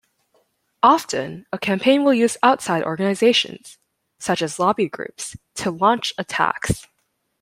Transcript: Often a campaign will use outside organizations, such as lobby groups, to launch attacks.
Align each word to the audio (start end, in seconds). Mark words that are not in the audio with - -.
Often 0.81 1.45
a 1.53 1.59
campaign 1.59 2.03
will 2.03 2.15
use 2.15 2.35
outside 2.41 2.81
organizations, 2.83 3.77
such 4.17 4.41
as 4.41 4.57
lobby 4.57 4.89
groups, 4.89 5.37
to 5.57 5.69
launch 5.69 6.11
attacks. 6.17 6.87